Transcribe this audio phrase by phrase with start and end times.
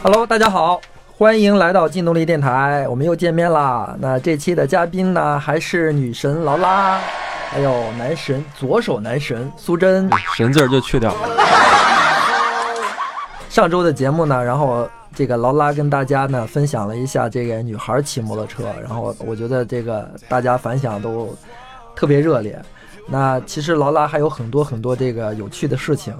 [0.00, 0.80] Hello，大家好，
[1.16, 3.96] 欢迎来到劲动力电台，我们又见面啦。
[3.98, 7.00] 那这期的嘉宾呢，还是女神劳拉，
[7.50, 10.08] 还有男神左手男神苏珍。
[10.36, 11.18] 神字儿就去掉了。
[13.48, 21.36] 上周的节目呢，然后这个劳拉跟大家呢分享了一下这个女孩骑摩托车，然后我觉得这个大家反响都
[21.96, 22.56] 特别热烈。
[23.10, 26.14] 那其实劳拉还有很多很多这个有趣的事情，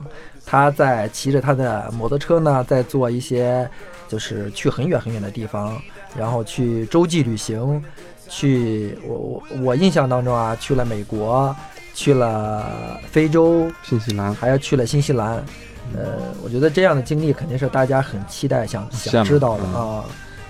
[0.51, 3.69] 她在骑着他的摩托车呢，在做一些
[4.09, 5.79] 就是去很远很远的地方，
[6.17, 7.85] 然后去洲际旅行，
[8.31, 11.55] 去我我我印象当中啊，去了美国，
[11.93, 15.45] 去了非洲，新西兰还要去了新西兰。
[15.95, 20.05] 呃，我觉得这样的经历肯定是大家很期待、想想知道的啊。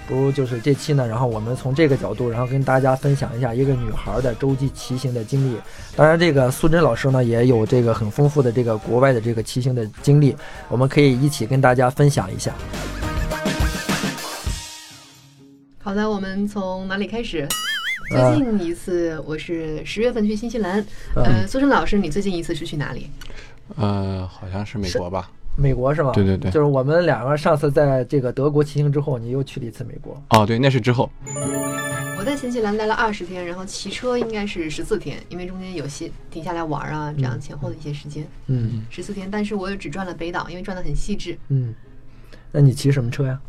[0.09, 5.59] 不如就是这期呢，然后我们从这个角度，然后跟大家分享一下一个女孩的洲际骑行的经历。
[5.95, 10.35] 当然，这个素珍老师呢也有这个很丰富的这个国外的这个骑行的经历，
[10.69, 12.55] 我们可以一起跟大家分享一下。
[15.79, 17.47] 好的，我们从哪里开始？
[18.11, 20.83] 最近一次我是十月份去新西兰。
[21.15, 23.11] 呃，苏珍老师，你最近一次是去哪里？
[23.77, 25.31] 呃，好像是美国吧？
[25.59, 26.13] 美国是吗？
[26.13, 30.21] 对对对，就是我们两个上次在这个德国骑行之后，你又去了一次美国。
[30.31, 31.11] 哦，对，那是之后。
[32.19, 38.27] 我在新西兰待了二十天，然后骑车应该是十四天，因为中间有些停下来玩啊，这样前后的一些时间。
[38.47, 41.37] 嗯，十四天，但是我又只转了北岛，因为转的很细致。
[41.49, 41.75] 嗯，
[42.53, 43.41] 那你骑什么车呀？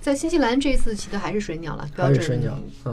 [0.00, 2.40] 在新西兰这一次骑的还是水鸟了，标准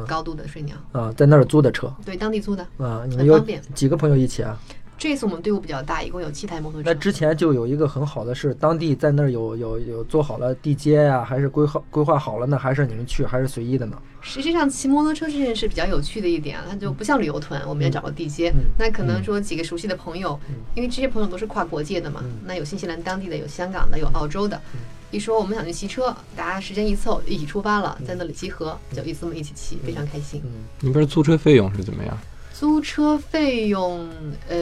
[0.07, 0.75] 高度的水鸟。
[0.91, 1.93] 啊，在那儿租的车？
[2.03, 2.65] 对，当地租的。
[2.77, 3.39] 啊，你们有
[3.73, 4.59] 几个朋友一起啊？
[4.97, 6.89] 这次我们队伍比较大，一共有七台摩托车。
[6.89, 12.57] 那之前就有一个很好的是，当地在那儿有有有做好了地接呀，还是规划规划好了呢？
[12.57, 13.97] 还是你们去，还是随意的呢？
[14.21, 18.51] 实际上，骑摩托车这件事比较有趣的一点啊，它就不像旅游团，我们要找个地接。
[18.79, 20.39] 那可能说几个熟悉的朋友，
[20.73, 24.59] 因为这些朋友都是跨国界的嘛，那有新西兰当地的，有香港的，有澳洲的。
[25.11, 30.41] 一说我们想去骑车，大家时间一凑，一起出发了，在那里集合，就一这么一起骑，非常开心。
[30.79, 32.17] 你不是租车费用是怎么样？
[32.57, 34.09] 租车费用，
[34.47, 34.57] 呃。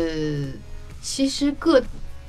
[1.05, 1.83] 其实各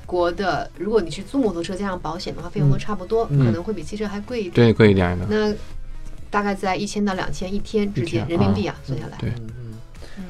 [0.04, 4.52] 国的，如果你去租摩托车加上保险的话，费用都差不多，可能会比汽车还贵一点。
[4.52, 5.24] 对，贵一点的。
[5.30, 5.54] 那
[6.28, 9.16] 大概在一千到两千一天之间，人民币啊，算下来。
[9.18, 9.32] 对。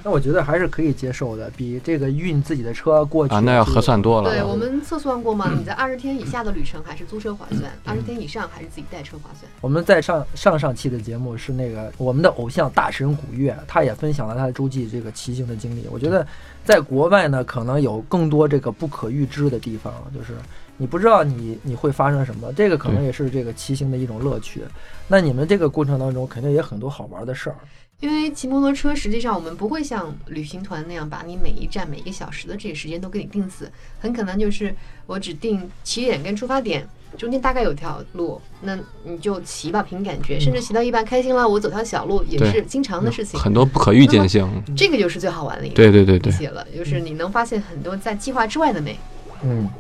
[0.02, 4.30] 那我觉得还是可以接受的，比这个运自己的车过去啊，那要合算多了。
[4.30, 9.50] 对我们测算过嘛，你在二十天以下的旅程还是租车划算，二十天以上还是自己带车划算。
[9.60, 15.86] 我们在上上上期的节目是那个我们的偶像大神古月，他也分享了他的洲际这个骑行的经历。
[15.90, 16.26] 我觉得
[16.64, 20.32] 在国外呢，可能有更多这个不可预知的地方，就是
[20.76, 24.62] 你不知道你你会发生什么，这个可能也是这个骑行的一种乐趣。
[25.06, 27.56] 那你们这个过程当中肯定也很多好玩的事儿。
[28.00, 34.75] 因为骑摩托车，实际上我们不会像旅行团那样把你每一站每一个小时的这个时间都给你定死，很可能就是
[35.06, 43.41] 我只定起点跟出发点，中间大概有条路，那你就骑吧，凭感觉，甚至骑到一半开心了，我走条小路也是经常的事情。
[43.41, 48.99] 很多不可预见性，这个就是最好玩的一个对对对对，写了，就是你能发现很多在计划之外的美，
[49.43, 49.71] 嗯，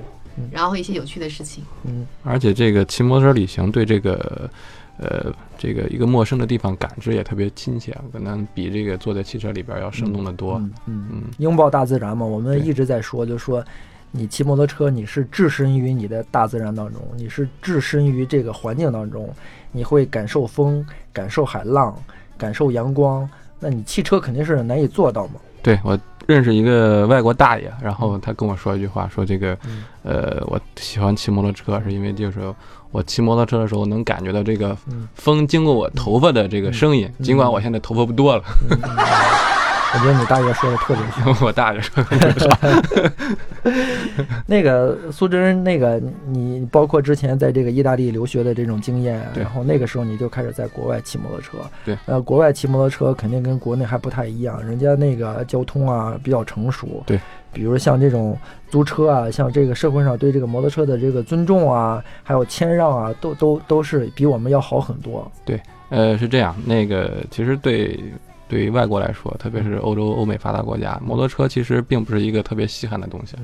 [0.50, 4.48] 然后一些有趣的事情，嗯，而且这个骑摩托车旅行对这个。
[4.96, 10.54] 呃，这个一个陌生的地方感知也特别亲切，可能比这个坐在汽车里边要生动的多。
[10.86, 13.64] 嗯嗯，拥抱大自然嘛，我们一直在说，就说
[14.12, 19.28] 你骑摩托车，你是置身于你的大自然当中，你是置身于这个环境当中，
[19.72, 21.96] 你会感受风，感受海浪，
[22.38, 23.28] 感受阳光。
[23.58, 25.34] 那你汽车肯定是难以做到嘛。
[25.62, 29.56] 对我认识一个外国大爷，然后他跟我说一句话，说这个，
[30.02, 32.40] 呃，我喜欢骑摩托车是因为就是。
[32.94, 34.76] 我骑摩托车的时候，能感觉到这个
[35.16, 38.44] 风经过我头发的这个声音，尽管我现在头发不多了。
[39.94, 42.58] 我觉得你大爷说的特别像， 我大爷说的特别好。
[44.44, 51.58] 那个苏珍，那个你包括之前在这个意大利留学的这种经验，然后那个时候你就开始在国外骑摩托车。
[51.84, 57.02] 对，呃，国外骑摩托车肯定跟国内还不太一样，人家那个交通啊比较成熟。
[57.06, 57.20] 对，
[57.52, 58.36] 比如像这种
[58.68, 65.30] 租车啊，像这个社会上对这个摩托车的这个尊重啊，还有谦让啊，都都都是比我们要好很多。
[65.44, 67.98] 对，呃，是这样，那个其实对。
[68.48, 73.36] 对于外国来说，特别是欧洲、欧美发达国家，摩托车其实并不是一个特别稀罕的东西。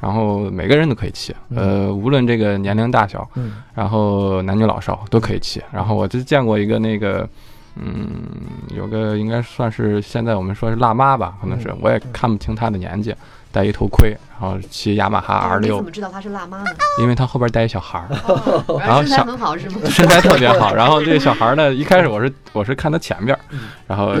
[0.00, 3.28] 然后每个人都可以骑，呃，无论这个年龄大小，
[3.74, 5.62] 然后男女老少都可以骑。
[5.72, 7.28] 然后我就见过一个那个，
[7.76, 8.22] 嗯，
[8.76, 13.14] 有个应该算是现在我们说是辣妈吧，可能是我也看不清她的年纪。
[13.58, 15.78] 戴一头盔，然后骑雅马哈 R 六。
[15.78, 16.66] 怎么知道她是辣妈呢？
[17.00, 18.06] 因为她后边带一小孩儿，
[18.78, 19.80] 然后身材很好是吗？
[19.86, 20.72] 身材特别好。
[20.78, 23.36] 然后这个小孩呢，一开始我是我是看他前边，
[23.88, 24.14] 然后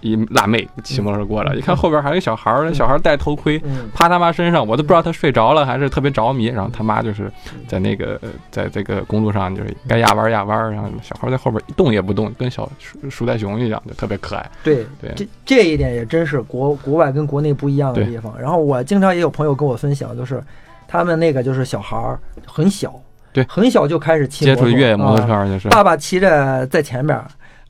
[0.00, 3.60] 一辣妹骑摩托车过来，一看后边还有一小孩儿，小孩戴头盔，
[3.92, 6.46] 趴他妈身上，我都不知道他睡着了还是特别着迷。
[6.46, 7.28] 然后他妈就是
[7.66, 8.20] 在那个
[8.52, 14.50] 在这个公路上就是该压弯压弯，然后小孩在后边一动也不动，跟小鼠鼠袋熊一样，就特别可爱。
[14.62, 18.32] 对对，这这一点也真是国国外跟国内不一样的地方。
[18.38, 20.42] 然后我经常也有朋友跟我分享，就是
[20.86, 22.94] 他们那个就是小孩儿很小，
[23.32, 27.20] 对，很小就开始骑接触越野摩托车，就是爸爸骑着在前边，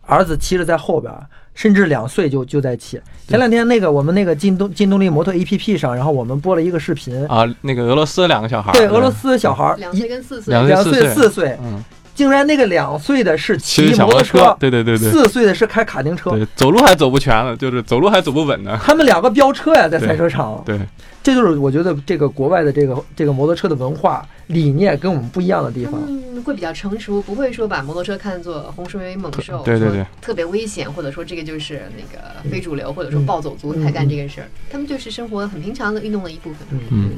[0.03, 1.13] 儿子骑着在后边，
[1.55, 3.01] 甚至两岁就就在骑。
[3.27, 11.83] 前两天那个我们那个劲动劲动力摩托 A P P 上，然后我们播了一个视频啊，那个俄罗斯两个小孩，对，俄罗斯小孩，两岁跟四岁，两岁四岁，嗯。
[12.15, 18.79] 竟然那个两岁的是骑摩托车，对对对对，四岁的是开卡丁车，对，走路还走不全了，就是走路还走不稳呢。
[18.83, 20.79] 他们两个飙车呀，在赛车场，对，
[21.23, 25.95] 这就是我觉得这个国外的这个这个摩托车的文化理念跟我们不一样的地方。
[26.07, 34.47] 嗯，会比较成熟，不会说把摩托车看作洪水猛兽，对对对，特别危险，或者说这个就是那个非主流，或者说暴走族才干这个事儿。
[34.71, 36.59] 他们就是生活很平常的运动的一部分。
[36.91, 37.13] 嗯，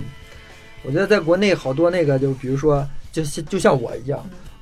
[0.84, 4.18] 我觉得在国内好多那个，就比如说，就就像我一样。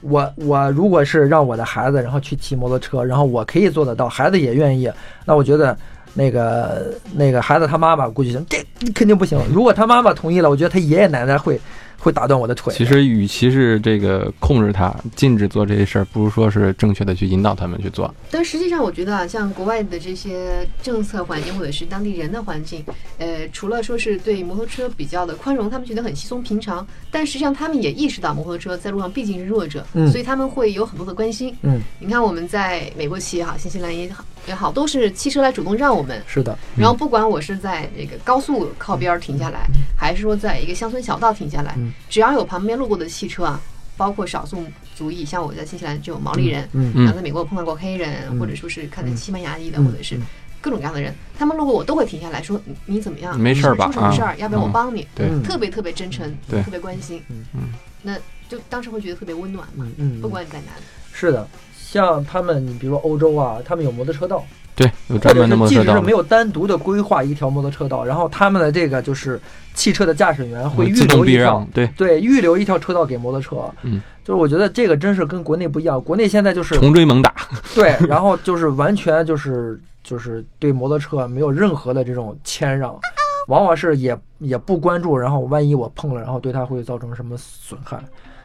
[0.09, 4.91] 我我如果是让我的孩子然后去骑摩托车，然后我可以做得到，孩子也愿意，
[5.25, 5.77] 那我觉得
[6.13, 8.59] 那个那个孩子他妈妈估计行这
[8.93, 9.39] 肯定不行。
[9.53, 11.61] 如果他妈妈同意了，我觉得他爷爷奶奶会。
[12.05, 12.71] 会打断我的腿。
[12.77, 18.15] 其实，与其是这个控制他、禁止做这些事儿，不如说是正确的去引导他们去做。
[18.31, 22.85] 但实际上，我觉得啊，像国外的这些政策环境，或者是当地人的环境，
[23.17, 31.57] 呃，除了说是对摩托车比较的宽容，他们觉得很稀松平常，但实际上他们也意识到摩托车在路上毕竟是弱者，所以他们会有很多的关心。
[31.63, 34.23] 嗯，你看我们在美国骑也好，新西兰也好。
[34.47, 36.57] 也好，都是汽车来主动让我们是的。
[36.77, 41.77] 然后不管我是在这个高速靠边停下来，还是说在一个乡村小道停下来，
[42.09, 43.61] 只要有旁边路过的汽车啊，
[43.97, 44.65] 包括少数
[44.95, 50.19] 族裔，像我在新西兰就有毛利人，然后在美国碰到过黑人，或者说是看见西班牙裔的，或者是
[50.61, 53.39] 各种各样的人，他们路过我都会停下来说你怎么样？
[53.39, 53.87] 没事吧？
[53.87, 54.37] 出什么事儿？
[54.39, 55.07] 要不要我帮你？
[55.15, 57.23] 对，特别特别真诚，特别关心。
[57.29, 57.61] 嗯嗯，
[58.03, 58.17] 那
[58.49, 59.87] 就当时会觉得特别温暖嘛。
[59.97, 60.83] 嗯，不管你在哪里。
[61.13, 61.47] 是的。
[61.95, 64.45] 像他们，你比如说欧洲啊，他们有摩托车道，
[64.75, 65.85] 对，有专门的摩托车道。
[65.85, 69.41] 即使是没有单独的规划一条摩托车道，然后他们的这个就是
[69.75, 73.73] 汽车的驾驶员会预留一条，对对，预留一条车道给摩托车。
[73.83, 77.33] 嗯，就是我觉得这个真是跟国内不一样，国内现在就是穷追猛打，
[77.77, 82.99] 对，然后就是完全就是就是对摩托车没有任何的这种谦让，
[83.47, 88.03] 往往是也也不关注，然后万一我碰了，然后对他会造成什么损害。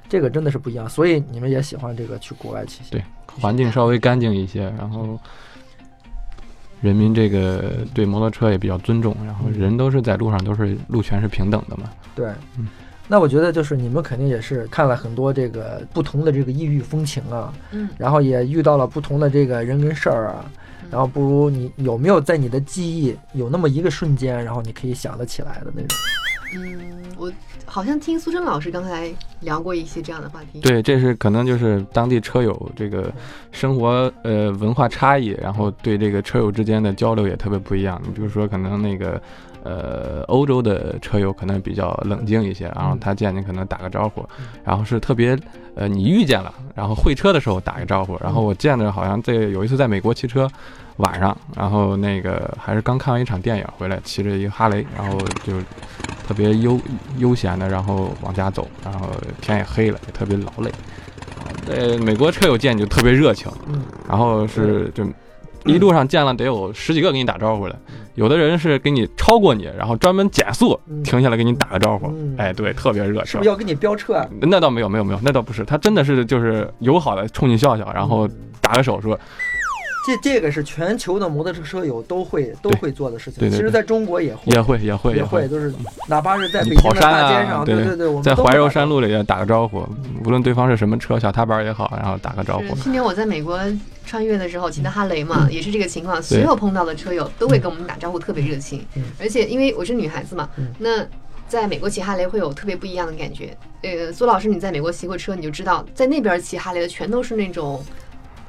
[0.10, 2.88] 这个真的是不一样，所以你们也喜欢这个去国外骑行。
[2.90, 3.04] 对，
[3.40, 5.18] 环境稍微干净一些，然后
[6.82, 11.84] 人民这个对摩托车也比较尊重，然后人都是在路上都是路权是平等的嘛。
[12.16, 12.28] 对，
[12.58, 12.68] 嗯，
[13.08, 20.52] 那我觉得就是你们肯定也是看了很多这个不同的这个异域风情啊，嗯，然后也遇到了不同的这个人跟事儿啊，
[20.90, 25.98] 然后不如你有没有在你的记忆有那么一个瞬间，然后你可以想得起来的那种？
[26.54, 27.32] 嗯，我
[27.66, 29.12] 好像听苏珍老师刚才
[29.42, 30.60] 聊过一些这样的话题。
[30.62, 33.12] 对，这是可能就是当地车友这个
[33.52, 38.02] 生活呃文化差异，然后对这个车友之间的交流也特别不一样。
[38.04, 39.22] 你比如说，可能那个
[39.64, 44.26] 呃欧洲的车友可能比较冷静一些，然后他见你可能打个招呼，
[44.64, 45.38] 然后是特别
[45.76, 48.18] 呃你遇见了，然后会车的时候打个招呼。
[48.22, 50.50] 然后我见着好像在有一次在美国骑车。
[51.00, 55.54] 晚上，然后那个还是刚看完一场电影回来，骑着一个哈雷，然后就
[56.30, 56.80] 特别悠
[57.18, 59.10] 悠闲的，然后往家走，然后
[59.42, 60.72] 天也黑了，也特别劳累。
[61.68, 63.52] 呃，美国车友见你就特别热情，
[64.08, 65.04] 然后是就
[65.66, 67.76] 一路上见了得有十几个给你打招呼的，
[68.14, 73.32] 有的人是给你超过你，然后专门减速停下来给你打个招呼，哎，对，特别热情。
[73.32, 74.28] 是不是要跟你飙车啊？
[74.40, 78.30] 那倒没有，没有，没有，那倒不是，他真的是就是友好的冲你笑笑，然后
[78.62, 79.20] 打个手说。
[80.06, 83.50] 这这个是全球的摩托车车友都会都会做的事情。
[83.52, 85.74] 其实，在中国也会也会也会也会，就是
[86.08, 89.86] 哪怕是在北京的大街上，对对对，我们在怀柔山路里打个招呼，
[90.26, 92.76] 无论对方是什么车，小踏板也好，然后打个招呼。
[92.78, 93.60] 去年我在美国
[94.06, 98.86] 穿越的时候骑的哈雷嘛，也是这个情况，所有碰到的车友都会跟我们打招呼，特别热情。
[99.20, 101.06] 而且因为我是女孩子嘛，那
[101.48, 103.56] 在美国骑哈雷会有特别不一样的感觉。
[103.82, 107.84] 呃，苏老师，你在美国骑过车，你就知道，在那边骑哈雷的全都是那种。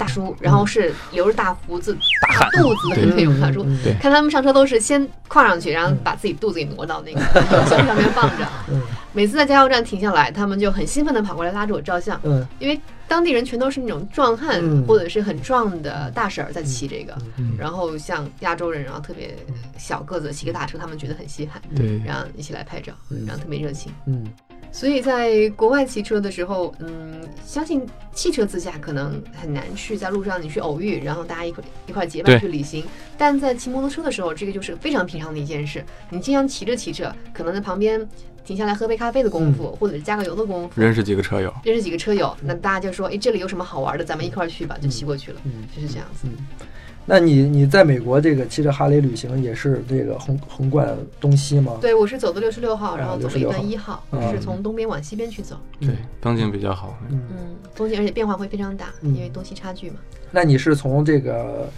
[0.01, 3.63] 大叔，然后是留着大胡子、大肚子的那种大叔。
[4.01, 7.21] 看他们上车都是先跨上去，然后把自己肚子给挪到那个
[7.69, 8.49] 箱子上面放着。
[9.13, 12.19] 每次在加油站停下来，他们就很兴奋地跑过来拉着我照相。
[12.23, 17.15] 嗯，因为当地人全都是那种壮汉或者是很壮的大婶儿在骑这个，
[17.59, 19.37] 然后像亚洲人，然后特别
[19.77, 21.61] 小个子骑个大车，他们觉得很稀罕。
[21.77, 22.93] 对，然后一起来拍照，
[23.27, 23.93] 然后特别热情。
[24.07, 24.25] 嗯。
[24.73, 32.85] 所以在国外骑车的时候，嗯，相信汽车自驾可能很难去在路上你去偶遇，然后大家一块一块结伴去旅行。
[33.19, 35.85] 但在骑摩托车的时候，这个就是非常平常的一件事。
[36.09, 38.09] 你经常骑着骑着，可能在旁边
[38.45, 45.67] 停下来喝杯咖啡的功夫，或者是加个油的功夫，认识几个车友，认识几个车友，那大家就说，哎，这里有什么好玩的，咱们一块去吧，就骑过去了，嗯。
[45.75, 46.29] 就是这样子。
[47.11, 51.77] 那你你在美国这个骑着哈雷旅行也是这个横横贯东西吗？
[51.81, 55.57] 对，我是走的六十六号，然后走了一段一号，是从东边往西边去走。
[55.81, 55.91] 对，
[56.23, 56.97] 风景比较好。
[57.09, 57.21] 嗯，
[57.75, 59.97] 风景而且变化会非常大，因为东西差距嘛。
[60.31, 61.69] 那你是从这个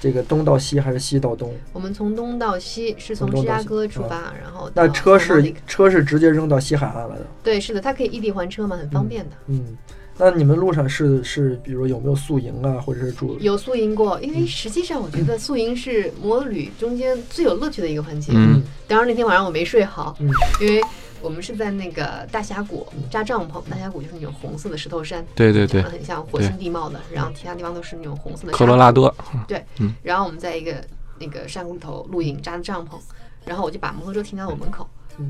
[0.00, 1.52] 这个东到西还是西到东？
[1.74, 7.26] 我们从东到西是从芝加哥出发，然后那车是车是直接扔到西海岸了的。
[7.42, 9.36] 对，是的，它可以异地还车嘛，很方便的。
[9.48, 9.76] 嗯。
[10.20, 13.38] 那你们路上是是，比如有没有宿营啊，或者是住？
[13.38, 18.32] 有宿营过，因为实际上我觉得宿营是摩旅中间最有乐趣的一个环节。
[18.34, 18.60] 嗯。
[18.88, 20.28] 当然那天晚上我没睡好，嗯
[20.60, 20.82] 因为
[21.22, 28.52] 我们是在那个大峡谷扎帐篷，大峡谷就是那种红色的石头山，对对对，很像火星地貌的，然后其他地方都是那种红色的。
[28.52, 29.14] 科罗拉多。
[29.46, 29.64] 对。
[29.78, 29.94] 嗯。
[30.02, 30.84] 然后我们在一个
[31.20, 32.98] 那个山谷里头露营扎的帐篷，
[33.44, 34.88] 然后我就把摩托车停在我门口，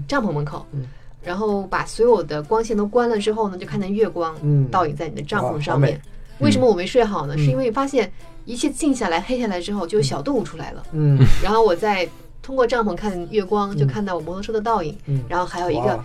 [0.08, 0.66] 帐篷门口。
[0.72, 0.86] 嗯。
[1.22, 4.34] 然后把所有的光线都关了之后呢，就看见月光
[4.70, 6.00] 倒影在你的帐篷上面。
[6.38, 7.36] 为什么我没睡好呢？
[7.36, 8.10] 是因为发现
[8.44, 10.82] 一切静下来、黑下来之后，就有小动物出来了。
[10.92, 12.08] 嗯，然后我再
[12.42, 14.96] 通过帐篷看月光，就看到我摩托车的倒影。
[15.06, 16.02] 嗯，然后还有一个。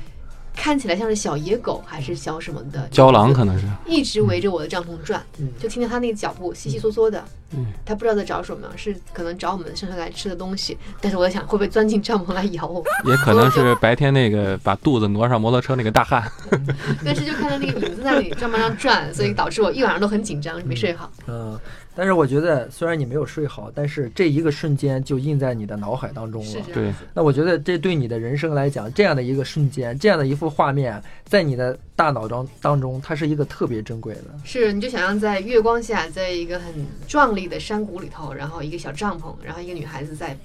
[0.56, 2.88] 看起来像是小野狗还是小什么的？
[2.90, 5.20] 郊狼可能是一直围着我的帐篷转，
[5.60, 7.26] 就听见他那个脚步悉悉嗦嗦的。
[7.56, 10.78] 嗯，他不知道在找什么，是可能找我们剩下来吃的东西。
[11.02, 12.84] 但是我在想，会不会钻进帐篷来咬我？
[13.06, 16.24] 也可能是白天那个把肚子挪上摩托车那个大汉。
[17.04, 21.12] 但是就看到那个影子在那里帐篷上转，所以导致我一晚上都很紧张，没睡好。
[21.28, 21.60] 嗯。
[21.96, 26.62] 但是我觉得，虽然你没有睡好，但是这一个瞬间就印在你的脑海当中了。
[26.74, 26.92] 对。
[27.14, 34.22] 那我觉得这对你的人生来讲，这样的一个瞬间，这样的一幅画面，在你的大脑中当中，它是一个特别珍贵的。
[34.44, 36.74] 是，你就想象在月光下，在一个很
[37.08, 40.38] 壮丽的山谷里头，然后一个小帐篷，然后一个女孩子在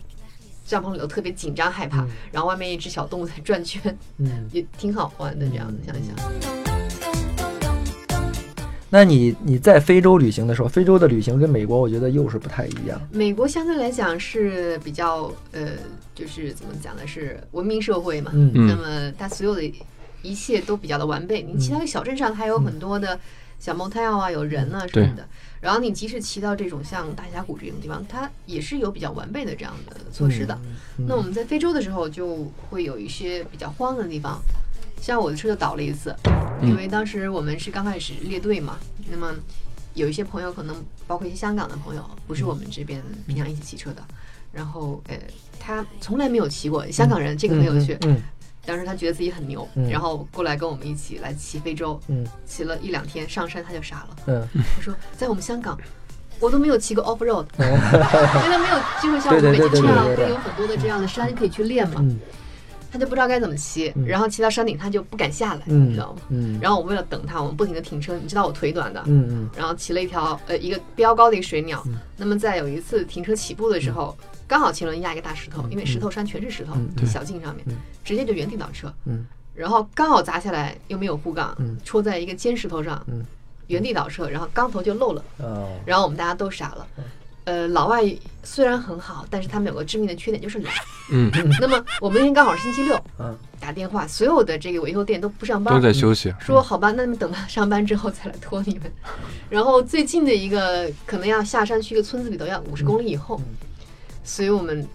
[0.64, 5.46] 帐篷里头特别紧张害怕，然后外面一只小动物在转圈，嗯，也挺好玩的。
[5.48, 6.14] 这样子想一想。
[8.90, 12.98] 那你你在非洲旅行的时候，非洲的旅行跟美国我觉得又是不太一样。
[13.10, 15.72] 美国相对来讲是比较呃，
[16.14, 17.06] 就是怎么讲呢？
[17.06, 18.30] 是文明社会嘛。
[18.34, 19.62] 嗯那么它所有的
[20.22, 21.42] 一切都比较的完备。
[21.42, 23.20] 你其他的小镇上，还有很多的
[23.58, 25.28] 小 motel 啊，有人啊什么的。
[25.60, 30.58] 然后你即使骑到这种像大峡谷这种地方，它也是有比较完备的这样的措施的。
[31.06, 34.40] 那我们在非洲的时候，就会有一些比较荒的地方。
[35.00, 36.12] 像我的车就倒了一次，
[36.60, 39.32] 因为当时我们是刚开始列队嘛，那么
[39.94, 40.74] 有一些朋友可能
[41.06, 44.02] 包括一些香港的朋友，不是我们这边平常一起骑车的，
[44.52, 45.16] 然后呃，
[45.60, 47.96] 他从来没有骑过，香港人这个很有趣，
[48.68, 54.16] 当时他觉得自己很牛，然后过来跟我们一起来骑非洲，嗯骑了一两天上山他就傻了，
[54.76, 55.76] 他说在我们香港
[56.38, 62.04] 我都没有骑过 off road，因 为他没有机会像我们北京这样，会有很多的这样的山可以去练嘛。
[62.90, 66.20] 他就不知道该怎么骑，然后骑到山顶他就不敢下来，你知道吗？
[66.60, 68.16] 然后我为了等他，我们不停的停车。
[68.16, 69.02] 你知道我腿短的，
[69.56, 71.82] 然后骑了一条呃一个标高的一个水鸟。
[72.16, 74.16] 那么在有一次停车起步的时候，
[74.48, 76.74] 刚好前轮压一个大石头，因为石头山全是石头，
[77.06, 77.64] 小径上面
[78.02, 78.92] 直接就原地倒车。
[79.54, 83.04] 然后刚好砸下来又没有护杠，戳在一个尖石头上，
[83.66, 85.22] 原地倒车，然后钢头就漏了。
[85.84, 86.86] 然后我们大家都傻了。
[87.44, 88.04] 呃，老外
[88.42, 90.72] 虽然很好，但是他们有个致命的缺点，就是懒。
[91.10, 96.30] 嗯， 那么我们那天刚好是星期六，嗯，打电话，所有的这个维修店都不上班，都在休息。
[96.38, 98.92] 说好吧，那你们等他上班之后再来拖你们。
[99.48, 103.40] 然后最近的一个可能要下山去一个村子里头，要五十公里以后，
[104.28, 104.86] 所以我们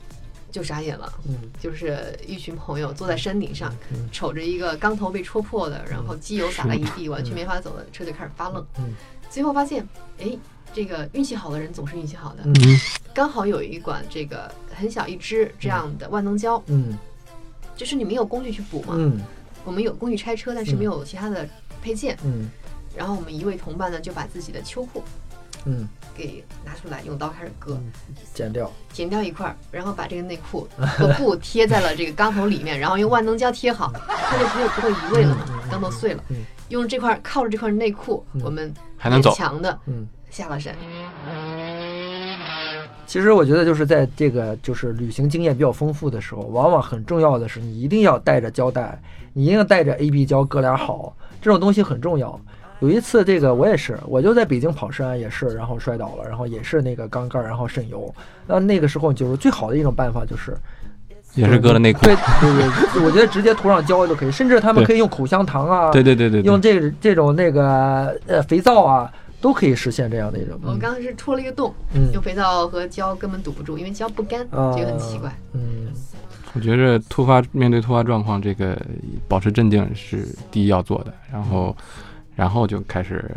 [0.51, 1.11] 就傻眼了。
[1.27, 3.75] 嗯，就是一群朋友坐在山顶上，
[4.11, 8.65] 瞅着一个钢头被戳破的，然后机油洒了一地，完全没法走的车就开始发愣。
[8.77, 8.93] 嗯，
[9.29, 9.87] 最后发现，
[10.19, 10.37] 哎。
[10.75, 12.43] 这个运气好的人总是运气好的，
[13.13, 16.97] 刚好有一管这个很小一支这样的万能胶，嗯，
[17.77, 19.21] 就是你没有工具去补嘛，嗯，
[19.65, 21.47] 我们有工具拆车，但是没有其他的
[21.79, 22.49] 配件，嗯，
[22.97, 25.03] 然后我们一位同伴呢就把自己的秋裤，
[25.65, 27.79] 嗯，给拿出来用刀开始割，
[28.34, 36.24] 剪掉，剪掉一块儿，然后把这个内裤和布贴在了这个钢头里面， 然后用万能胶贴好，它就不会不会移位了嘛，钢头碎了，
[36.70, 39.34] 用这块靠着这块内裤，我们还能走。
[39.34, 40.08] 强的，嗯。
[40.29, 40.75] 下了山。
[43.05, 49.00] 其实我觉得就是在这个就是旅行经验比较丰富的时候，往往很重要的是你一定要带着胶带，
[49.34, 52.41] 你一定要带着 A B 胶哥俩好，这种东西很重要。
[52.83, 58.13] 有一次这个我也是，我就在北京跑山也是，然后摔倒了，然后也是那个缸盖，然后渗油。
[58.45, 60.53] 那那个时候就是最好的一种办法就是
[61.33, 62.01] 也是搁了内裤。
[62.01, 69.09] 对对对，我觉得直接涂上胶就可以，甚至他们可以用口香糖啊，对对对对，用这这种那个呃肥皂啊。
[69.39, 70.57] 都可以实现这样的一种。
[70.63, 71.73] 我刚刚是戳了一个洞，
[72.13, 75.29] 用肥皂和胶根本堵不住，因为胶不干，这个很奇怪。
[75.51, 75.91] 嗯，
[76.53, 78.81] 我觉着突发面对突发状况，这个
[79.27, 81.75] 保持镇定是第一要做的，然后，
[82.35, 83.29] 然后就开始，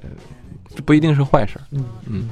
[0.84, 1.58] 不一定是坏事。
[1.70, 2.28] 嗯嗯。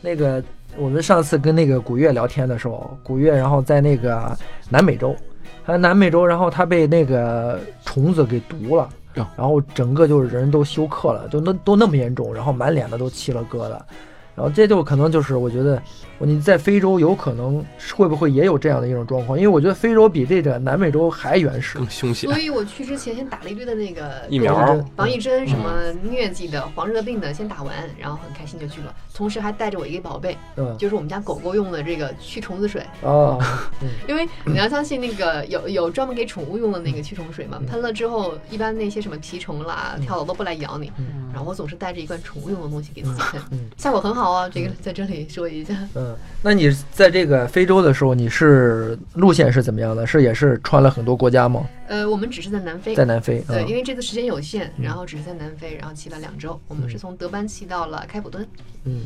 [0.00, 0.42] 那个
[0.76, 4.36] 我们上次跟那个古月聊天的时候，古月然后在那个
[4.68, 5.14] 南美洲，
[5.64, 8.88] 他南美洲，然后他被那个虫子给毒了。
[9.36, 13.76] 然后整个就是人都休克了，就那都那么严重，然后满脸的都起了疙瘩，
[14.38, 15.82] 然后这就可能就是我觉得。
[16.20, 17.64] 你在非洲有可能
[17.94, 19.38] 会不会也有这样的一种状况？
[19.38, 22.28] 因为我觉得非洲比这个南美洲还原始，更凶险。
[22.28, 25.70] 所以我去之前先打了一堆的那个疫苗、防疫针，什么
[26.10, 28.92] 疟疾的、黄热病的，先打完，然后很开心就去了。
[29.14, 30.36] 同时还带着我一个宝贝，
[30.76, 32.82] 就是我们家狗狗用的这个驱虫子水。
[33.02, 33.40] 哦，
[34.08, 40.90] 因为你要相信那个有有专门给宠物用的那个驱虫水嘛，喷了之后，一般那些什么蜱虫啦、跳蚤都不来咬你。
[41.32, 43.40] 然后我总是带着一罐宠物用的东西给自己喷，
[43.76, 44.48] 效果很好啊。
[44.48, 45.74] 这个在这里说一下。
[45.94, 50.06] 嗯那你在这个非洲的时候，你是路线是怎么样的？
[50.06, 51.66] 是也是穿了很多国家吗？
[51.88, 53.40] 呃，我们只是在南非，在南非。
[53.48, 56.58] 对，因为这次时间有限，然后只是在南非，然后骑了两周。
[56.68, 58.46] 我们是从德班骑到了开普敦。
[58.84, 59.02] 嗯，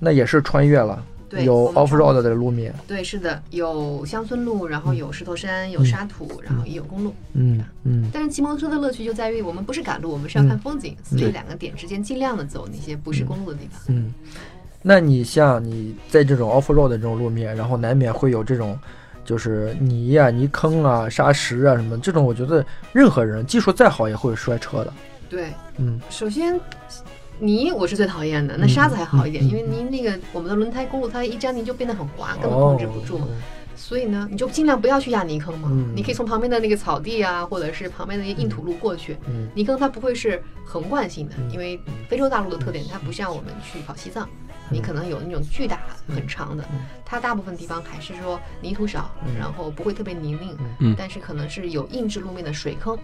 [0.00, 1.00] 那也是穿越了，
[1.32, 2.74] 有 off road 的路面。
[2.86, 7.14] 对，是的，有乡村路，然后有石头山，有沙土，然后也有公路。
[7.34, 8.10] 嗯嗯。
[8.12, 13.80] 但是骑摩托车的乐趣就在于，我们不是赶路，我们是要看风景，所以两个点之间尽量的走那些不是公路的地方。
[13.88, 14.12] 嗯。
[14.80, 18.78] 那你像你在这种 off road 的这种路面，然后难免会有这种，
[19.24, 24.92] 就是泥呀、泥坑啊、沙石啊什么，这种我觉得任何人技术再好也会摔车的。
[25.28, 26.58] 对，嗯，首先
[27.40, 33.20] 泥我是最讨厌的，那沙子还好一点，因为泥那个我们的轮胎公路它一沾泥就变得很滑，根本控制不住。
[33.76, 35.70] 所以呢，你就尽量不要去压泥坑嘛。
[35.94, 39.16] 你可以从旁边的那个草地啊，或者是旁边的那些硬土路过去。
[39.54, 44.28] 泥坑它不会是横贯性的，因为非洲大陆的特点，它不像我们去跑西藏。
[44.70, 45.80] 你可能有那种巨大
[46.14, 46.64] 很长的，
[47.04, 52.98] 它大部分地方还是说泥土少，然后不会特别泥泞，但是可能是有硬质路面的水坑、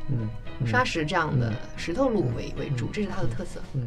[0.66, 3.60] 沙石这样的石头路为为主，这是它的特色。
[3.74, 3.86] 嗯，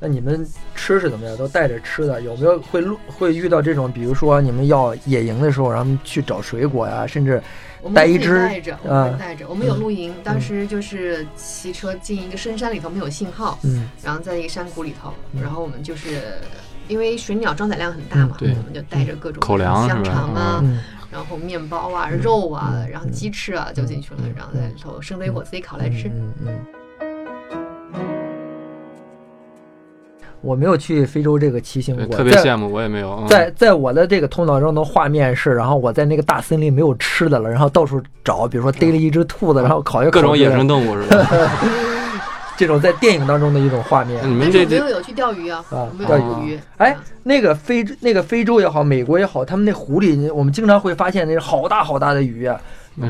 [0.00, 1.36] 那你们吃是怎么样？
[1.36, 3.90] 都带着吃的，有没有会路会遇到这种？
[3.90, 7.42] 比如说你们要野营的时候，然后去找水果呀，甚至
[7.94, 8.78] 带一只带着，
[9.18, 9.48] 带着。
[9.48, 16.40] 我们有露营，当时就是骑车进一个深山里头，没有信号，嗯，然后在一个山谷里头，然后我们就是。
[16.88, 20.64] 因为水鸟装载量很大嘛，我们就带着各种口粮香肠啊，
[21.12, 26.08] 然后面包啊、肉啊，然后鸡翅啊就进去了，然后在里头生堆火自己烤来吃。
[26.08, 26.58] 嗯嗯。
[30.40, 33.26] 我没有去非洲这个骑行过，特别羡慕，我也没有。
[33.28, 40.12] 在在我的这个头脑中的画面是，然后我在那个大森林没有吃的了，然后到处找，比如说逮了一只兔子，然后烤一烤。
[40.12, 41.26] 各种野生动物是吧？
[42.58, 44.20] 这种在电影当中的一种画面。
[44.28, 45.64] 你们这没有有去钓鱼啊？
[45.70, 46.58] 啊，钓鱼。
[46.76, 52.60] 哎，那个非那个非洲也好，美国也好，他们那湖里，我们经常会发现那好大好大的鱼啊，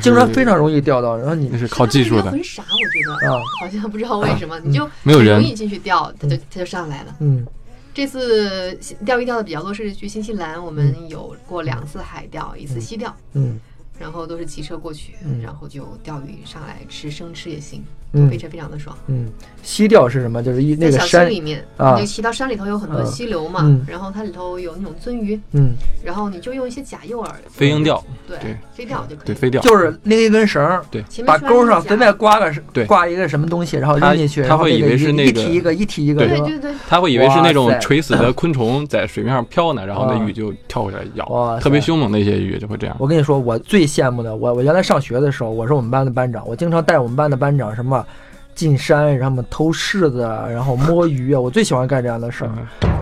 [0.02, 1.16] 经常非常容易钓到。
[1.16, 2.30] 然后你那是靠技术的。
[2.30, 7.16] 很傻，我觉得啊，好像不知道为什么，你就没有人容易进去钓，它就它就上来了。
[7.20, 7.46] 嗯，
[7.94, 13.16] 这次钓鱼钓的比较多是去新西兰，我们有过两次海钓，一次西钓。
[13.32, 13.58] 嗯。
[13.98, 17.82] 然后都是骑车过去，然后就钓鱼上来吃生吃也行，
[18.30, 18.96] 非常非常的爽。
[19.06, 19.28] 嗯，
[19.62, 20.42] 溪钓是什么？
[20.42, 25.72] 就是一那个山里面啊，你骑到山里头有很多溪流嘛，然后它里头有那种鳟鱼，嗯，
[26.04, 42.96] 然后你就用一些假诱饵，飞鹰钓，对，飞钓就可以，对，飞钓就是拎一根绳，对，把钩上随便挂个对，挂一个什么东西，然后扔进去，他会以为是那个一提一个一提一个，对对对，他会以为是那种垂死的 昆虫在水面上飘呢，然后那鱼就跳回来咬，特别凶猛那些鱼就会这样。
[42.98, 44.62] 我跟你说，我最羡慕的我我。
[44.62, 48.06] 原来上学的时候，我是我们班的班长，我经常带我们班的班长什么
[48.54, 52.50] 进山，然后偷柿子，然后摸鱼啊，我最喜欢干这样的事儿，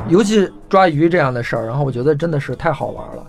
[0.08, 3.26] 尤其抓鱼这样的事儿，然后我觉得真的是太好玩了。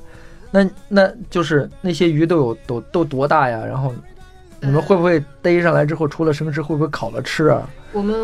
[0.52, 3.66] 那那就是那些鱼都有都都多大呀？
[3.66, 3.94] 然后
[4.62, 7.70] 你们会不会逮上来之后，除了生吃，会不会烤了吃啊？
[7.92, 8.16] 我们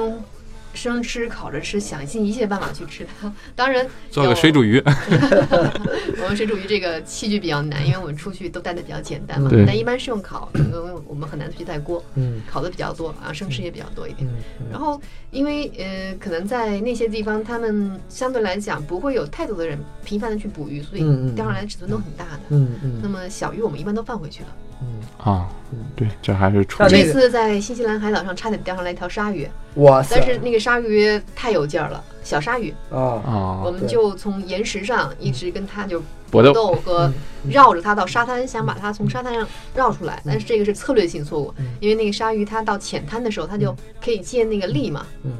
[0.73, 3.31] 生吃、烤着吃，想尽一切办法去吃它。
[3.55, 4.81] 当然，做个水煮鱼。
[6.21, 9.49] 我们水煮鱼这个器具比较难，因为我们出去都带的比较简单嘛。
[9.65, 12.03] 但一般是用烤，因为我们很难去带锅。
[12.15, 14.27] 嗯，烤的比较多，然后生吃也比较多一点。
[14.71, 14.99] 然后，
[15.31, 21.01] 因为呃，可能在那些地方，他们相对来讲不会有太多的人频繁的去捕鱼，所以
[21.35, 22.39] 钓上来的尺寸都很大的。
[22.49, 22.99] 嗯嗯。
[23.01, 24.49] 那么小鱼我们一般都放回去了。
[24.83, 25.49] 嗯啊，
[25.95, 30.03] 对，这还是出这次在新西兰海岛上差点钓上来一条鲨鱼，哇！
[30.09, 33.61] 但是那个鲨鱼太有劲儿了，小鲨鱼啊啊！
[33.63, 37.09] 我们就从岩石上一直跟它就搏斗和
[37.49, 45.31] 绕着它到沙滩，想把它从沙滩上绕出来，但是这个是策略性错误，因为那个鲨鱼它到浅滩的时候，它就可以借那个力嘛，嗯，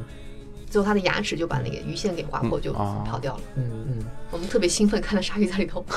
[0.69, 5.85] 最后它的牙齿就把那个鱼线给划破，就跑掉了，嗯嗯，我们特别兴奋，看到鲨鱼在里头。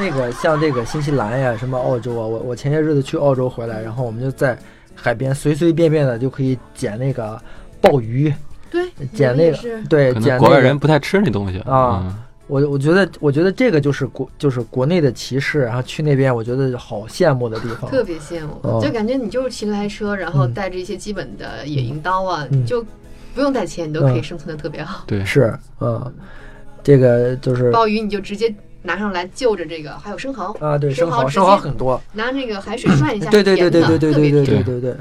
[0.00, 4.58] 那个像这个新西兰呀，什么澳洲啊，我我前些日子去澳洲回来，然后我们就在
[4.94, 7.38] 海边随随便便的就可以捡那个
[7.82, 8.32] 鲍鱼，
[8.70, 9.58] 对，捡那个
[9.90, 12.18] 对，捡国外人不太吃那东西啊。
[12.46, 22.82] 我我觉得我觉得这个就是国就是国内的歧视，然后去那边我觉得好羡慕的地方，特别羡慕，就感觉你就是骑了台车，然后带着一些基本的野营刀啊，就
[23.34, 25.04] 不用带钱，你都可以生存的特别好。
[25.06, 26.12] 对，是，嗯，
[26.82, 28.52] 这个就是鲍鱼，你就直接。
[28.82, 34.94] 拿上来就着这个，还有生蚝啊，对，生蚝生蚝很多，拿那个海水涮一下，对对对对对对对对对对对。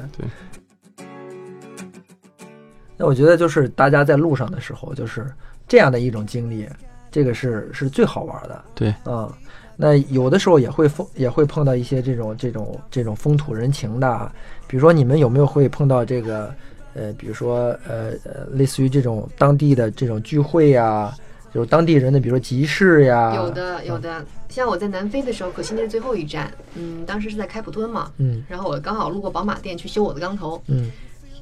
[2.98, 5.26] 那我觉得就是大家在路上的时候，就是
[5.68, 6.68] 这样的一种经历，
[7.10, 8.62] 这个是是最好玩的。
[8.76, 9.32] 对，嗯，
[9.78, 14.32] 那有的时候也会风也会碰到一些这种这种这种风土人情的，
[14.68, 16.54] 比如说你们有没有会碰到这个
[16.94, 21.16] 呃，比如说呃呃，类似于这种当地的这种聚会呀？
[21.54, 24.26] 就是当地人的，比如说集市呀，有的有的。
[24.50, 30.92] 像我在南非的时候，可惜那是最后一站，嗯，当时是在开普敦嘛，嗯，然后我刚好路过宝马店去修我的钢头，嗯，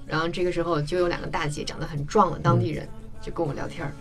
[0.06, 2.88] 然后这个时候就有两个大姐，长得很壮的当地人，
[3.22, 3.92] 就跟我聊天儿，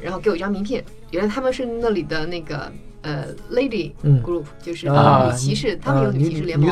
[0.00, 2.70] 然后给我一张名片，原来他们是那里的那个。
[3.02, 3.92] 呃，Lady
[4.24, 6.68] Group 就是女骑士，他们有女骑士联盟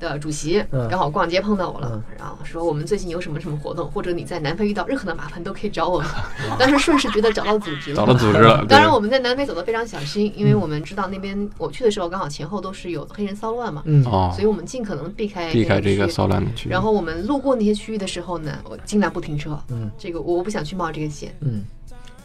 [0.00, 6.08] 的主席，刚好逛街碰到我了，然后说我们最近有什么什么活动，或者你在南非遇到任何的麻烦都可以找我们。
[6.58, 8.64] 当时顺势觉得找到组织了，找到组织了。
[8.68, 16.72] 当然我们在南非走得非常小心，因为我们知道那边我去的时候刚好前后都是有黑人骚乱嘛，嗯，所以我们尽可能避开避开这个骚乱的区域。
[16.72, 21.64] 然后我们路过那些区域的时候呢，我尽量不停车，嗯，这个我不想去冒这个险，嗯。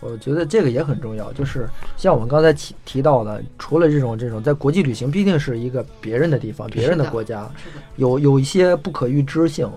[0.01, 7.49] 我觉得这个也很重要，就是像我们刚才提提到的，除了这种这种在国际旅行，毕竟是一个别人的地方，别人的国家，
[7.97, 9.69] 有有一些不可预知性。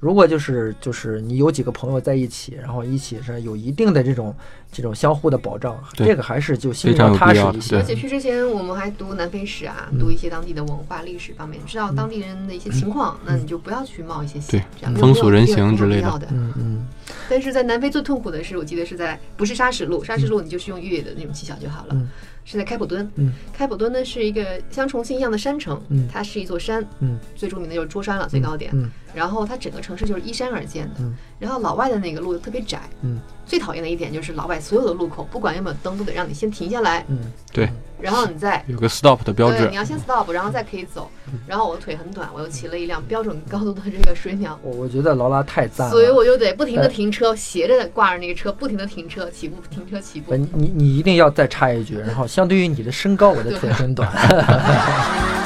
[0.00, 4.32] 如果就是就是你有几个朋友在一起，然后一起是有一定的这种
[4.70, 7.76] 这种相互的保障，这个还是就心里踏实一些。
[7.76, 16.20] 而且去之前我们还读南非史啊，读一些当地的文化历史方面，知道当地人的一些情况，那你就不要去冒一些险，这样风俗人情之类的。
[16.30, 16.86] 嗯嗯。
[17.28, 21.96] 但是在南非最痛苦的是，我记得是在不是沙石路，沙石路你就是用越野的那种技巧就好了。
[22.44, 37.18] 是在开普敦，嗯，开普敦呢是一个像重庆一样的山城，嗯，它是一座山，嗯，最著名的就是桌山了，最高点，嗯，然后它整个城市就是依山而建的，嗯，然后老外的那个路特别窄，嗯，最讨厌的一点就是老外所有的路口不管有没有灯都得让你先停下来，嗯，
[37.52, 37.68] 对。
[38.00, 41.10] 然后你再有个 stop 的标志，你要先 stop，然后再可以走。
[41.46, 44.58] 然后我的腿很短，我又骑了一辆标准高度的这个水鸟。
[44.62, 50.34] 我我觉得劳拉太赞了，所以我就得不停的停车，斜着挂着那个车，不停的停车起步，停车起步。
[50.34, 54.08] 你你一定要再插一句， 然后相对于你的身高，我的腿很短。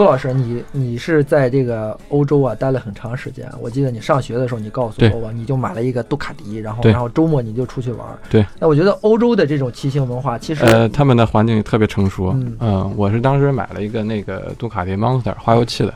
[0.00, 3.46] 苏老师，你你是在这个欧洲啊待了很长时间。
[3.60, 8.06] 我记得你上学的时候，你告诉我吧，你就买了一个杜卡迪，然后然后周末你就出去玩。
[8.30, 12.34] 对，那我觉得欧洲的这种骑行文化，其实呃，他们的环境特别成熟。
[12.60, 15.92] 嗯，我是当时买了一个那个杜卡迪 Monster 花油器的，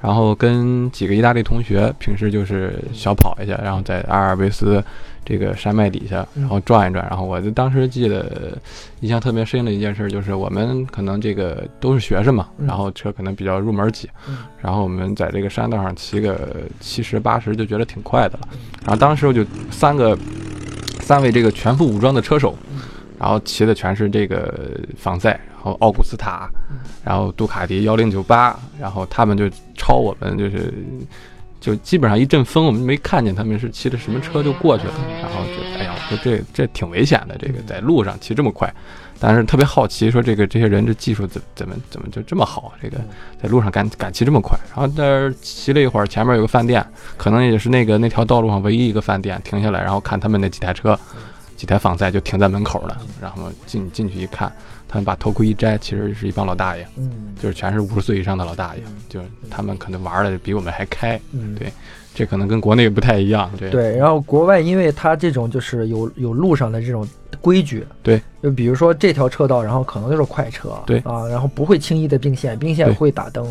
[0.00, 4.82] 然后跟几个意大利同学平时就是小跑一下，然后在阿尔卑斯。
[5.24, 8.56] 这个山脉底下，然后转一转，然后我就当时记得
[9.00, 14.08] 印象特别深的一件事，就是我们可能这个都是学生嘛，然后车可能比较入门级，
[14.60, 18.48] 然后我们在这个山道上骑个七十八十就觉得挺快的了，
[18.82, 20.16] 然后当时我就三个
[21.00, 22.54] 三位这个全副武装的车手，
[23.18, 26.48] 然后骑的全是这个仿赛，然后奥古斯塔，
[27.02, 30.72] 然后杜卡迪幺零九八，然后他们就超我们就是。
[31.64, 38.70] 就基本上一阵风，我们没看见他们是骑的什么车就过去了，然后就哎呀，说这这挺危险的，这个在路上骑这么快，
[39.18, 42.98] 但是特别好奇，说这个这些人这技术怎怎么怎么就这么好，这个
[43.42, 50.98] 在路上敢敢骑这么快，然后在这骑了一会儿，前面有个饭店，可能也是那个那条道路上唯一一个饭店，停下来，然后看他们那几台车，
[51.56, 54.52] 几台仿赛就停在门口了，然后进进去一看，
[54.88, 61.72] 他们把头盔一摘，其实是一帮老大爷，嗯，就是全是五十岁以上的老大爷，就是他们可能玩的比我们还开，嗯，对，
[62.14, 67.06] 这可能跟国内不太一样，对，对，然后国外因为它这种就是有有路上的这种
[67.40, 70.98] 规矩，对，就比如说这条车道，然后可能就是快车，对。
[71.00, 73.46] 啊，然后不会轻易的并线，并线会打灯，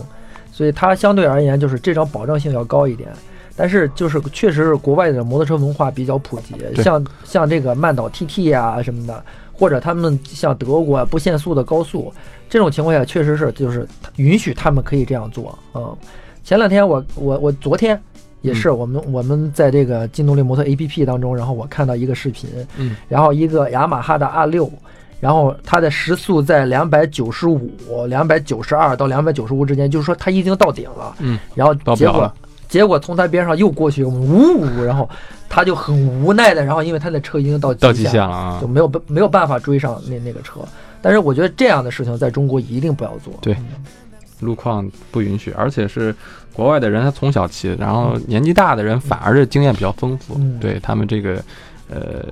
[0.52, 3.10] 所以它相对而言就是这种保障性要高一点。
[3.56, 12.12] 但是就是确实是国外的摩托车文化比较普及，像像这个曼岛 TT 呀、什么的，或者他们像德国啊不限速的高速，
[12.50, 13.88] 这种情况下确实是就是
[14.18, 15.58] 允许他们可以这样做。
[15.74, 15.96] 嗯，
[16.44, 18.02] 前两天我我我昨天
[18.42, 24.72] 也是我们、我们在这个劲动力摩托 APP 当中，然后我看到一个视频，嗯，然后一个雅马哈的 R 六。
[25.20, 27.72] 然后它的时速在两百九十五、
[28.10, 31.16] 两百九十二到两百九十五之间，就是说它已经到顶了。
[31.20, 32.30] 嗯，然后结果
[32.74, 35.08] 结果从他边上又过去，呜呜，然后
[35.48, 38.58] 他就很无奈的，然后因为他的车已经到到极极限了啊。
[38.60, 40.60] 就，没有没有办法追上那那个车。
[41.00, 43.32] 但是我觉得这样的事情在中国一定不要做。
[43.42, 43.54] 对。
[43.54, 43.86] 嗯。
[44.40, 46.16] 路况不允许，而且是
[46.52, 50.58] 国外的人，他从小骑，然后年纪大的人反而是经验比较丰富，嗯。
[50.60, 51.36] 对他们这个
[51.92, 52.26] 呃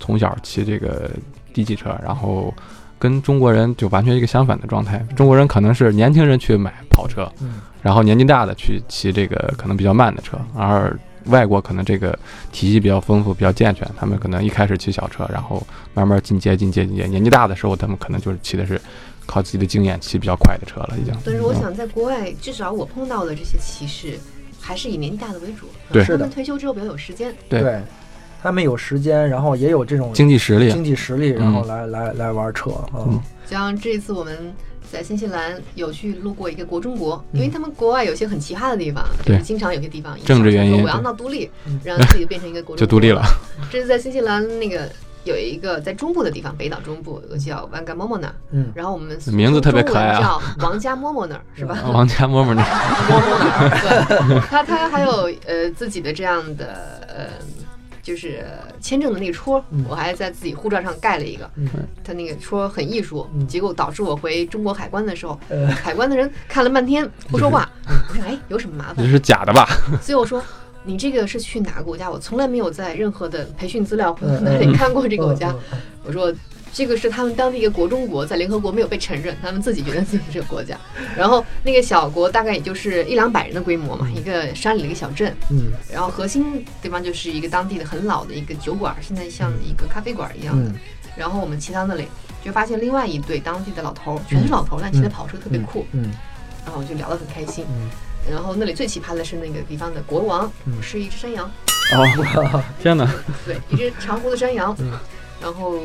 [0.00, 1.08] 从小骑这个
[1.54, 2.52] 低级车，然后
[2.98, 4.98] 跟中国人就完全一个相反的状态。
[5.16, 12.18] 中国人可能是年轻人去买跑车，嗯然后年纪大的去骑这个可能比较慢的车，而外国可能这个
[12.50, 17.06] 体系比较丰富、比较健全，他们可能一开始骑小车，然后慢慢进阶、进阶、进阶。
[17.06, 18.80] 年纪大的时候，他们可能就是骑的是
[19.26, 21.14] 靠自己的经验骑比较快的车了，已经。
[21.24, 24.18] 但是我想在国外，至少我碰到的这些骑士，
[24.60, 25.66] 还是以年纪大的为主。
[25.92, 27.32] 对他们退休之后比较有时间。
[27.48, 27.80] 对对，
[28.42, 32.84] 他们有时间，然后也有这种经济实力，经济实力，然后嗯来来来玩车啊。
[32.94, 33.20] 嗯。
[33.44, 34.54] 像这次我们
[34.92, 37.40] 在新西兰有去路过一个国中国，嗯。
[37.40, 40.82] 因为他们国外有些很奇葩的地方，就对是经常有些地方政治原因。
[40.82, 42.78] 我要闹独立嗯，然后自己就变成一个国中国。
[42.78, 43.22] 就独立了。。
[43.70, 44.88] 这次在新西兰那个
[45.24, 50.20] 有一个在中部的地方，北岛中部有个叫 Wanga Momona，嗯，然后我们名字特别可爱啊。
[50.20, 51.76] 叫王家摸摸那儿是吧？
[51.92, 52.62] 王家摸摸那，
[53.08, 57.24] 摸摸那儿，对，他他还有呃自己的这样的呃。
[58.08, 58.42] 就是
[58.80, 61.68] 签证的那个戳，嗯我还在自己护照上盖了一个，嗯
[62.02, 67.68] 他那个戳很艺术，嗯结果导致我回中国海关的时候，呃 海关的人看了半天不说话，
[68.08, 69.04] 我说哎有什么麻烦？
[69.04, 69.68] 这是假的吧？
[70.00, 70.42] 所以我说
[70.84, 72.10] 你这个是去哪个国家？
[72.10, 75.60] 我从来没有在任何的培训资料或者嗯哪里 看过这个国家嗯。
[75.72, 76.32] 嗯我说
[76.72, 80.76] 这个是他们当地一个国中国，在联合国没有被承认，他们自己觉得自己是个国家。
[81.16, 85.34] 然后那个小国大概也就是一两百人的规模嘛，一个山里的一个小镇。
[85.50, 85.72] 嗯。
[85.92, 90.70] 然后核心地方就是一个当地的很老的一个酒馆，现在像一个咖啡馆一样的。
[90.70, 90.74] 嗯。
[91.16, 92.06] 然后我们骑到那里，
[92.44, 96.12] 就发现另外一对当地的老头儿，全是老头儿，但骑的跑车特别酷，嗯。
[96.64, 97.64] 然后就聊得很开心。
[97.68, 97.88] 嗯。
[98.30, 100.74] 然后那里最奇葩的是那个地方的国王嗯。
[100.82, 101.50] 是一只山羊，
[101.96, 103.08] 哦， 天哪！
[103.46, 104.76] 对，一只长胡子山羊。
[104.78, 104.92] 嗯，
[105.40, 105.78] 然后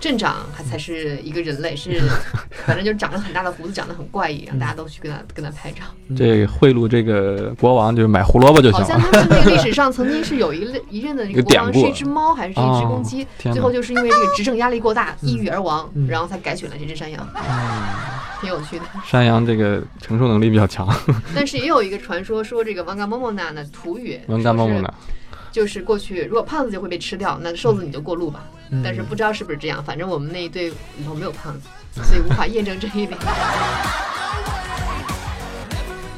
[0.00, 2.00] 镇长还才是一个人类，是
[2.66, 5.82] 反正就长了很大的胡子，长得很怪异，让大家都去跟他跟他拍照。
[6.08, 9.08] 嗯这贿赂这个国王就是买胡萝卜就行好像了。
[9.12, 17.28] 他们那个历史上曾经是有一类 一任的这个国王是一只猫还是一只公鸡最后就是因为这个执政压力过大，抑郁而亡嗯，然后才改选了这只山羊，
[18.40, 18.84] 挺有趣的。
[19.06, 20.88] 山羊这个承受能力比较强，
[21.36, 24.92] 但是也有一个传说说这个王嘎莫莫纳呢土语，文干梦梦呢？
[25.52, 28.42] 就是过去如果胖子就会被吃掉，那瘦子你就过路吧。
[28.54, 31.68] 嗯但是不知道是不是这样，反正我们那一队里头没有胖子，
[32.02, 33.18] 所以无法验证这一点。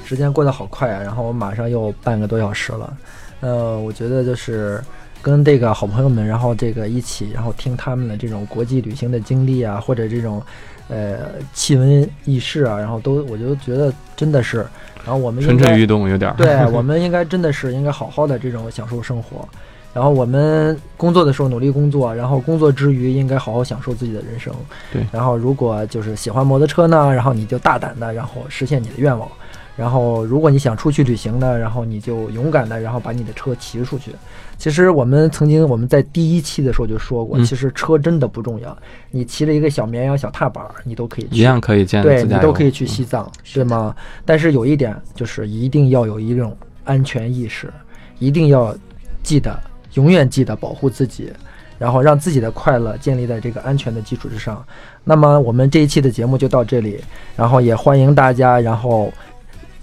[0.04, 2.96] 时间过得好快啊，然后我马上又半个多小时了。
[3.40, 4.82] 呃，我觉得就是
[5.22, 10.42] 跟这个好朋友们，然后这个一起，然后听他们的这种国际旅行的经历啊，或者这种
[10.88, 14.58] 呃奇闻异事啊，然后都我就觉得真的是，
[15.02, 16.36] 然后我们蠢蠢欲动有点儿。
[16.36, 19.48] 对， 我们应该真的是应该好好的这种享受生活。
[19.94, 24.52] 然后我们工作的时候努力工作，然后工作之余应该好好享受自己的人生。
[24.92, 29.28] 对然后如果就是喜欢摩托车呢，然后你就大胆的，然后实现你的愿望。
[29.74, 34.12] 然后如果你想出去旅行呢，然后你就勇敢的，然后把你的车骑出去。
[34.58, 38.76] 其实我们曾经我们在第一期的时候就说过，嗯其实车真的不重要，
[39.10, 41.36] 你骑了一个小绵羊、小踏板儿，你都可以去。
[41.36, 43.96] 一样可以见对你都可以去西藏，对吗？
[44.26, 47.72] 但是有一点就是一定要有一种安全意识，
[48.18, 48.76] 一定要
[49.22, 49.58] 记得，
[49.94, 51.32] 永远记得保护自己，
[51.78, 54.64] 然后让自己的快乐建立在这个安全的基础之上。
[55.04, 57.02] 那么我们这一期的节目就到这里，
[57.36, 59.12] 然后也欢迎大家，然后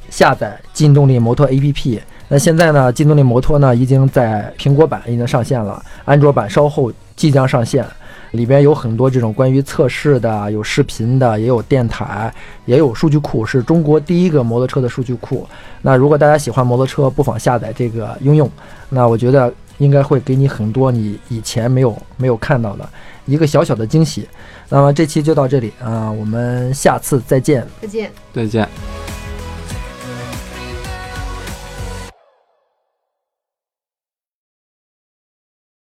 [0.09, 1.99] 下载劲动力摩托 APP。
[2.27, 7.85] 那现在呢，劲动力摩托呢已经在苹果版已经上线了，安卓版稍后即将上线。
[8.33, 12.31] 里边有很多这种关于测试的，有视频的，也有电台，
[12.65, 15.47] 也有数据库，是中国第一个摩托车的数据库。
[15.81, 18.47] 那如果大家喜欢摩托车，不妨下载这个应用。
[18.87, 22.87] 那我觉得应该会给你很多你以前没有没有看到的
[23.25, 24.27] 一个小小的惊喜。
[24.69, 29.18] 那么这期就到这里啊，我们下次再见，再见，再见。